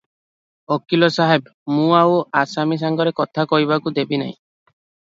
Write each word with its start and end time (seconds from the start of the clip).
ଓକିଲ 0.75 1.09
ସାହେବ, 1.17 1.53
ମୁଁ 1.75 1.87
ଆଉ 1.99 2.17
ଆସାମୀ 2.43 2.81
ସାଙ୍ଗରେ 2.87 3.15
କଥା 3.23 3.49
କହିବାକୁ 3.55 3.97
ଦେବି 4.01 4.25
ନାହିଁ। 4.27 4.39